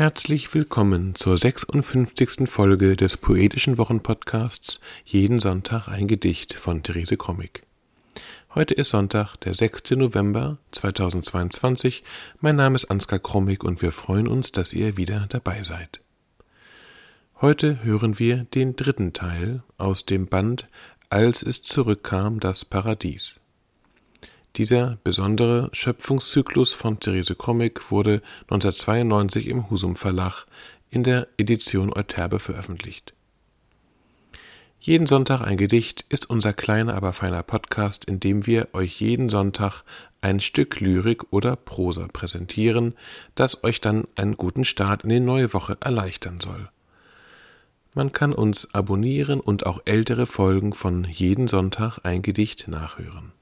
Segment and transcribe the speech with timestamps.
[0.00, 2.48] Herzlich willkommen zur 56.
[2.48, 7.64] Folge des Poetischen Wochenpodcasts Jeden Sonntag ein Gedicht von Therese Krommig.
[8.54, 9.90] Heute ist Sonntag, der 6.
[9.90, 12.02] November 2022.
[12.40, 16.00] Mein Name ist Ansgar Krommig und wir freuen uns, dass ihr wieder dabei seid.
[17.42, 20.66] Heute hören wir den dritten Teil aus dem Band
[21.10, 23.42] Als es zurückkam das Paradies.
[24.60, 30.44] Dieser besondere Schöpfungszyklus von Therese Krommig wurde 1992 im Husum Verlag
[30.90, 33.14] in der Edition Euterpe veröffentlicht.
[34.78, 39.30] Jeden Sonntag ein Gedicht ist unser kleiner, aber feiner Podcast, in dem wir euch jeden
[39.30, 39.82] Sonntag
[40.20, 42.92] ein Stück Lyrik oder Prosa präsentieren,
[43.36, 46.68] das euch dann einen guten Start in die neue Woche erleichtern soll.
[47.94, 53.32] Man kann uns abonnieren und auch ältere Folgen von Jeden Sonntag ein Gedicht nachhören.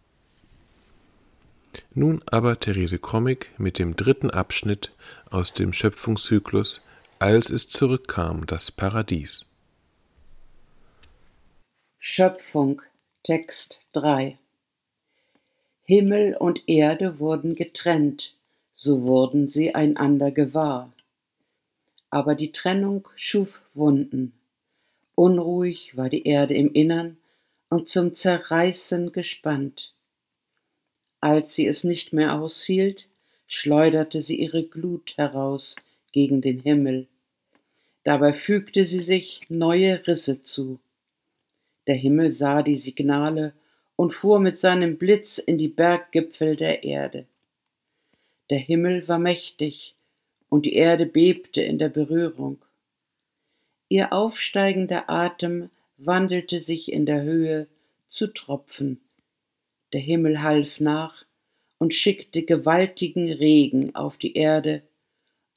[1.95, 4.93] Nun aber Therese Krommig mit dem dritten Abschnitt
[5.31, 6.83] aus dem Schöpfungszyklus
[7.19, 9.45] Als es zurückkam, das Paradies.
[11.98, 12.83] Schöpfung
[13.25, 14.39] Text 3
[15.84, 18.37] Himmel und Erde wurden getrennt,
[18.73, 20.92] so wurden sie einander gewahr.
[22.11, 24.33] Aber die Trennung schuf Wunden.
[25.14, 27.17] Unruhig war die Erde im Innern
[27.70, 29.95] und zum Zerreißen gespannt.
[31.20, 33.08] Als sie es nicht mehr aushielt,
[33.47, 35.77] schleuderte sie ihre Glut heraus
[36.12, 37.08] gegen den Himmel.
[38.05, 40.78] Dabei fügte sie sich neue Risse zu.
[41.86, 43.52] Der Himmel sah die Signale
[43.96, 47.27] und fuhr mit seinem Blitz in die Berggipfel der Erde.
[48.50, 49.94] Der Himmel war mächtig
[50.48, 52.58] und die Erde bebte in der Berührung.
[53.89, 57.66] Ihr aufsteigender Atem wandelte sich in der Höhe
[58.08, 59.00] zu Tropfen
[59.92, 61.25] der Himmel half nach
[61.78, 64.83] und schickte gewaltigen Regen auf die Erde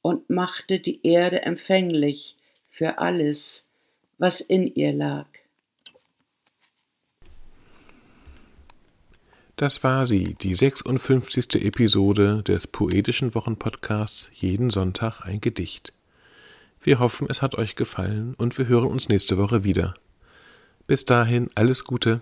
[0.01, 2.37] und machte die Erde empfänglich
[2.69, 3.69] für alles,
[4.17, 5.27] was in ihr lag.
[9.61, 11.63] Das war sie, die 56.
[11.63, 15.93] Episode des Poetischen Wochenpodcasts Jeden Sonntag ein Gedicht.
[16.81, 19.93] Wir hoffen, es hat euch gefallen und wir hören uns nächste Woche wieder.
[20.87, 22.21] Bis dahin alles Gute.